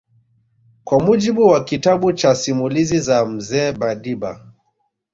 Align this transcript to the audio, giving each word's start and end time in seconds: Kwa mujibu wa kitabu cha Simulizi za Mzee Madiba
Kwa 0.83 0.99
mujibu 0.99 1.47
wa 1.47 1.63
kitabu 1.63 2.13
cha 2.13 2.35
Simulizi 2.35 2.99
za 2.99 3.25
Mzee 3.25 3.71
Madiba 3.71 4.53